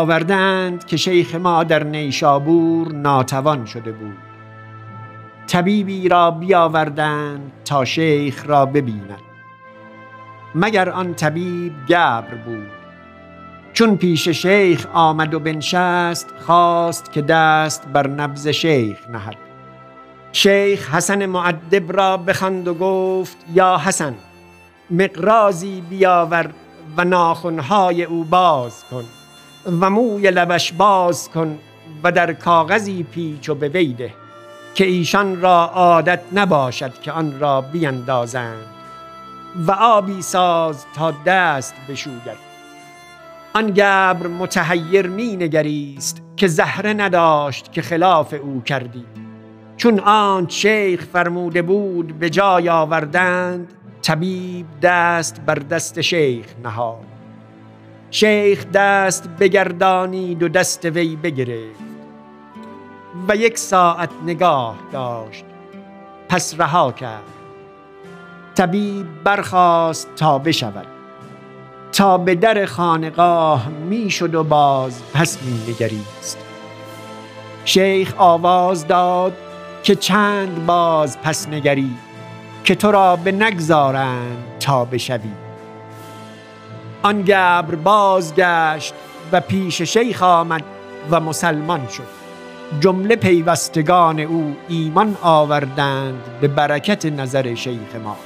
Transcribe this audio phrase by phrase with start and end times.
[0.00, 4.16] آوردند که شیخ ما در نیشابور ناتوان شده بود.
[5.46, 9.20] طبیبی را بیاوردند تا شیخ را ببیند.
[10.54, 12.66] مگر آن طبیب گبر بود.
[13.72, 19.36] چون پیش شیخ آمد و بنشست خواست که دست بر نبز شیخ نهد.
[20.32, 24.14] شیخ حسن معدب را بخند و گفت یا حسن
[24.90, 26.50] مقرازی بیاور
[26.96, 29.04] و ناخنهای او باز کن.
[29.66, 31.58] و موی لبش باز کن
[32.04, 34.14] و در کاغذی پیچ و بویده
[34.74, 38.66] که ایشان را عادت نباشد که آن را بیندازند.
[39.56, 42.54] و آبی ساز تا دست بشوید.
[43.54, 49.04] آن گبر متحیر می نگریست که زهره نداشت که خلاف او کردی.
[49.76, 57.13] چون آن شیخ فرموده بود به جای آوردند طبیب دست بر دست شیخ نهاد.
[58.14, 61.80] شیخ دست بگردانید و دست وی بگرفت
[63.28, 65.44] و یک ساعت نگاه داشت
[66.28, 67.22] پس رها کرد.
[68.54, 70.86] طبیب برخواست تا بشود.
[71.92, 76.38] تا به در خانقاه می‌شد و باز پس می نگریست.
[77.64, 79.32] شیخ آواز داد
[79.82, 81.90] که چند باز پس نگری
[82.64, 85.43] که تو را به نگذارند تا بشوی.
[87.04, 88.94] آن گبر بازگشت
[89.32, 90.64] و پیش شیخ آمد
[91.10, 92.06] و مسلمان شد.
[92.80, 98.16] جمله پیوستگان او ایمان آوردند به برکت نظر شیخ ما.